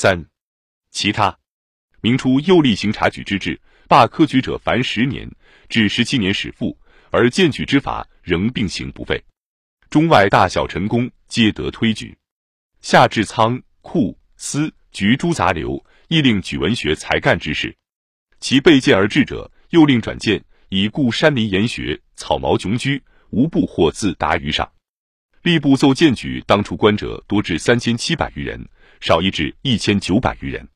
[0.00, 0.24] 三、
[0.92, 1.36] 其他。
[2.00, 5.28] 明初又立行察举之制，罢科举者凡十年
[5.68, 6.78] 至十七年始复，
[7.10, 9.20] 而荐举之法仍并行不废。
[9.90, 12.16] 中外大小臣工皆得推举。
[12.80, 17.76] 下至仓库司局诸杂流，亦令举文学才干之士。
[18.38, 24.70] 其被荐而至者，又令转荐，以故山林岩学、草茅穷居，无不或自达于上。
[25.42, 28.68] 吏部奏荐举当出官者，多至三千七百余人，
[29.00, 30.68] 少一至一千九百余人。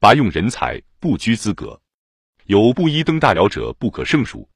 [0.00, 1.80] 拔用人才，不拘资格，
[2.46, 4.48] 有布衣登大辽者不可胜数。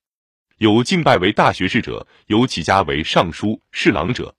[0.59, 4.35] 有敬拜为大学士者，有起家为尚书、侍郎者。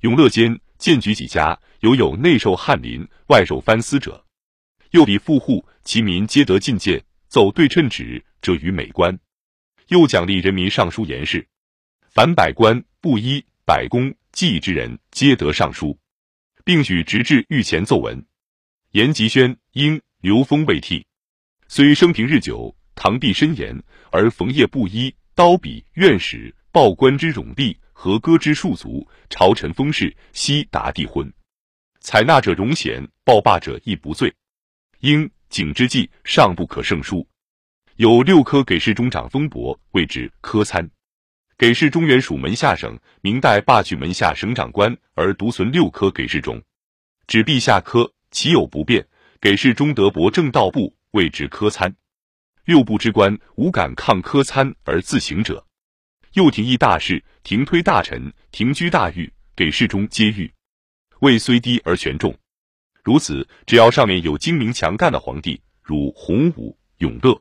[0.00, 4.24] 永乐间荐举几家，犹有内受翰林，外受藩司者。
[4.90, 9.18] 又比富户，其民皆得进谏，奏对称旨，者于美官。
[9.88, 11.48] 又奖励人民尚书言事，
[12.08, 15.98] 凡百官、布衣、百工、技艺之人，皆得上书，
[16.66, 18.26] 并举直至御前奏文。
[18.90, 21.06] 严吉宣、英、刘封未替，
[21.68, 25.14] 虽生平日久，堂弟深严，而逢业布衣。
[25.36, 31.30] 刀笔院使报官之冗吏和歌之庶族朝臣封事悉达帝婚，
[32.00, 34.34] 采纳者荣显，报罢者亦不罪。
[35.00, 37.28] 应景之计尚不可胜数。
[37.96, 40.90] 有六科给事中长封伯，谓之科参。
[41.58, 46.62] 给事中原属门下省，明代罢去门下省长官，而独存六科给事中。
[47.26, 49.06] 指陛下科，其有不便？
[49.40, 51.94] 给事中德伯正道部，谓之科参。
[52.66, 55.64] 六部之官，无敢抗科参而自行者。
[56.34, 60.52] 又廷议大事，廷推大臣，廷居大狱，给事中皆狱。
[61.20, 62.36] 位虽低而权重。
[63.02, 67.40] 如此，只要上面有精明强干的皇帝，如洪武、永乐，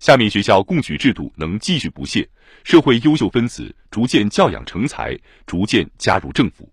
[0.00, 2.26] 下面学校贡举制度能继续不懈，
[2.64, 5.14] 社会优秀分子逐渐教养成才，
[5.46, 6.72] 逐渐加入政府。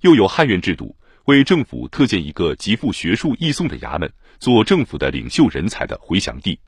[0.00, 0.94] 又有汉院制度，
[1.26, 6.58] 为政府特建一个极富学术艺颂的衙门，做政府的领袖人才的回响地。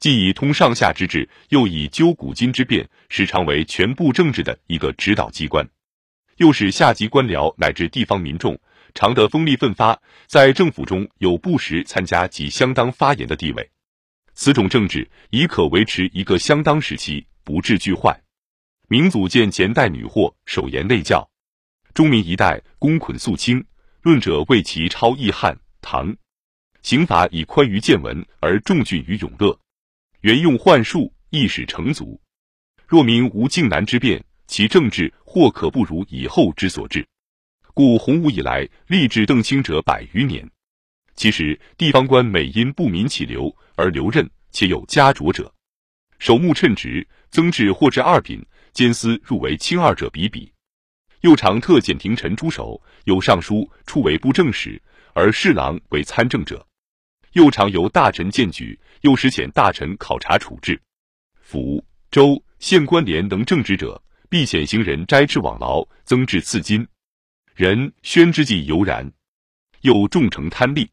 [0.00, 5.64] 既以通上下之治，又以究古今之变，时常为全部政治的一个指导机关，
[6.38, 8.58] 又使下级官僚乃至地方民众
[8.94, 9.96] 常得风力奋发，
[10.26, 13.70] 在政府中有不时参加及相当发言的地位。
[14.40, 18.18] 此种政治已可维持一个相当时期，不致俱坏。
[18.88, 21.28] 明祖见前代女祸，守严内教；
[21.92, 23.62] 中民一代公捆肃清，
[24.00, 26.16] 论者为其超易汉唐，
[26.80, 29.60] 刑法以宽于见闻，而重峻于永乐。
[30.22, 32.18] 原用幻术，亦使成足。
[32.88, 37.06] 若民无靖难之变，其政治或可不如以后之所治。
[37.74, 40.50] 故洪武以来，立志邓清者百余年。
[41.14, 45.50] 其实地方官每因不民起流而留任，且有加擢者。
[46.18, 50.52] 守墓称职，增至或至二品，监司入为卿二者比比。
[51.22, 54.80] 又常特检廷臣诸守，有尚书出为布政使，
[55.14, 56.66] 而侍郎为参政者。
[57.32, 60.78] 又常由大臣荐举，又使遣大臣考察处置。
[61.40, 66.86] 府、州、县官联能正直者，必遣行人摘制往劳，增至赐金。
[67.54, 69.10] 人宣之际犹然。
[69.82, 70.90] 又重成贪利，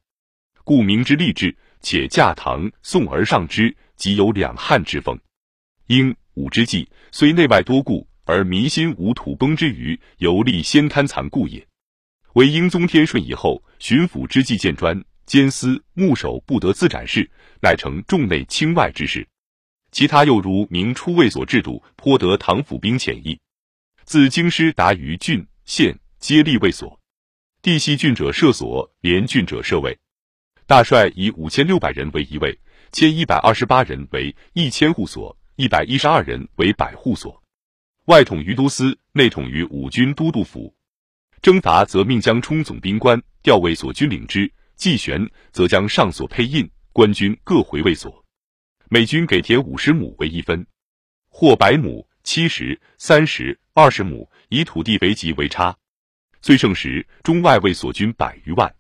[0.64, 5.20] 故明之吏治，且驾唐宋而上之，即有两汉之风。
[5.88, 11.68] 英武之际，虽内外多故，而民心无土崩之余，犹立先贪残故也。
[12.34, 15.04] 为英宗天顺以后，巡抚之际见专。
[15.26, 17.30] 监司、牧守不得自展事，
[17.62, 19.28] 乃成重内轻外之事。
[19.92, 23.38] 其他又如明初卫所制度，颇得唐府兵潜意。
[24.06, 26.98] 自京师达于郡县，皆立卫所。
[27.62, 29.98] 地系郡者设所，连郡者设卫。
[30.68, 32.60] 大帅以五千六百人为一位，
[32.92, 37.42] 千一百二十八人为一千户所，一百一十二人为百户所。
[38.08, 40.76] 外统于都司，内统于五军都督府。
[41.42, 44.52] 征伐则命将充总兵官，调卫所军领之。
[44.76, 48.26] 季旋，则将上所配印，官军各回卫所。
[48.90, 50.68] 每军给田五十亩为一分，
[51.30, 55.78] 或百亩、七十、三十、二十亩，以土地肥瘠为差。
[56.42, 58.76] 最盛时，中外卫所军百余万。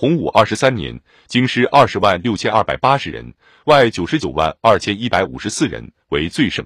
[0.00, 3.34] 洪武二十三年，京师二十万六千二百八十人，
[3.64, 6.64] 外九十九万二千一百五十四人为最盛，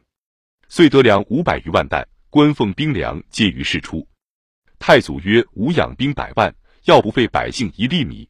[0.69, 4.07] 遂得粮五百余万担，官俸兵粮皆于市出。
[4.79, 8.29] 太祖曰：“吾养兵百万，要不费百姓一粒米。”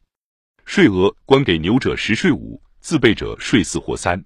[0.63, 4.23] 税额，官给牛者十税五，自备者税四或三。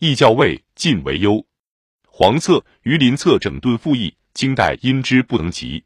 [0.00, 1.46] 义教尉尽为优。
[2.04, 5.84] 黄策、榆林策整顿复役，经代因之不能及。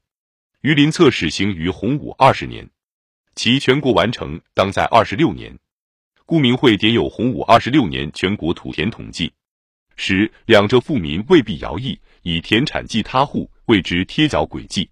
[0.63, 2.67] 榆林策始行于洪武二十年，
[3.35, 5.59] 其全国完成当在二十六年。
[6.27, 9.33] 顾明会典有洪武二十六年全国土田统计，
[9.97, 14.89] 使两浙富民未必徭役，以田产计他户，谓之贴脚诡计。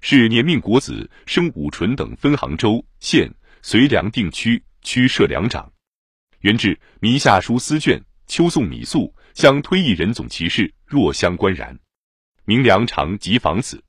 [0.00, 3.32] 是年命国子生武纯等分杭州县。
[3.62, 5.70] 隋梁定区，区设两长。
[6.38, 11.78] 元至，弥下书司卷，秋送米粟，相推一人总其事，若相关然。
[12.46, 13.84] 明梁常即防此。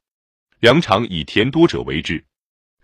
[0.60, 2.22] 梁长以田多者为之。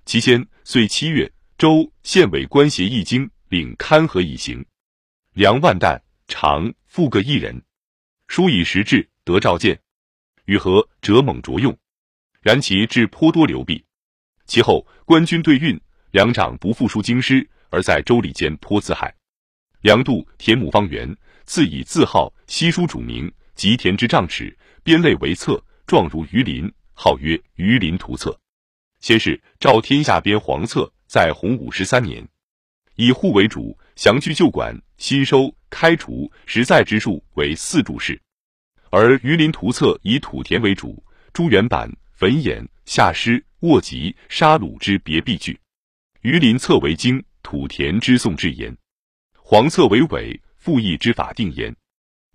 [0.08, 4.66] 其先岁七月，州县委官协议经，领勘河以行。
[5.34, 7.62] 梁万担，常复各一人。
[8.30, 9.78] 书以时至，得召见。
[10.46, 11.78] 与和者猛着用，
[12.40, 13.84] 然其志颇多流弊。
[14.46, 15.78] 其后官军对运，
[16.12, 19.14] 梁长不复书京师，而在州里间颇自害。
[19.82, 21.14] 梁度田亩方圆，
[21.44, 28.32] 自以字号，悉书主名，及田之丈尺，编类为册，状如鱼鳞，号曰《鱼鳞图册》。
[29.00, 32.28] 先是照天下编黄册，在洪武十三年，
[32.96, 38.20] 以户为主，详据旧管，新收开除实在之数为四注释。
[38.90, 41.04] 而《鱼鳞图册》以土田为主，
[41.34, 45.54] 朱元版、粉眼、下诗、卧集、沙鲁之别壁句；
[46.22, 48.74] 鱼鳞册为经，土田之宋志言；
[49.36, 51.76] 黄册为伪，复议之法定言。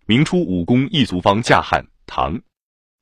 [0.06, 2.40] 明初武功一族方驾汉，唐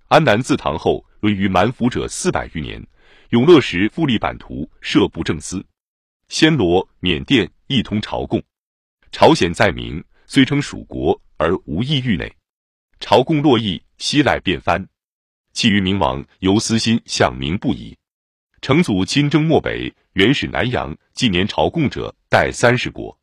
[0.09, 2.85] 安南自唐后沦于蛮服者四百余年。
[3.31, 5.65] 永乐时复立版图，设布政司。
[6.29, 8.43] 暹罗、缅甸一通朝贡，
[9.12, 12.35] 朝鲜在明虽称属国，而无异域内。
[12.99, 14.85] 朝贡洛邑，西赖便藩。
[15.53, 17.97] 其余明王由私心向明不已。
[18.62, 23.17] 成祖亲征漠北，元始南阳，纪年朝贡者代三十国。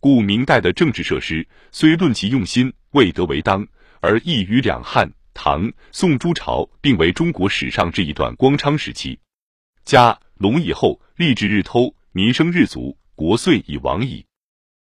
[0.00, 3.66] 故明代的政治设施，虽论其用心，未得为当，
[4.00, 9.18] 而异于两汉、唐、宋诸朝，并为中国史上这一段光昌时期。
[9.84, 14.24] 家龙以后，立志日偷，民生日足，国岁以亡矣。